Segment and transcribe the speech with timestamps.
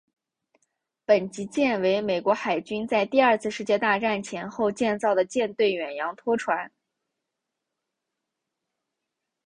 [1.05, 6.71] 本级舰为美国海军在第二次世界大战前后建造的舰队远洋拖船。